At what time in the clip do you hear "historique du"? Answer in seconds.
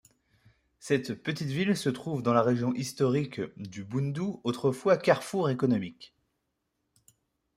2.73-3.83